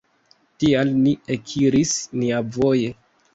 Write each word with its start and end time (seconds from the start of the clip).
Tial 0.61 0.93
ni 1.01 1.13
ekiris 1.35 1.93
niavoje. 2.23 2.91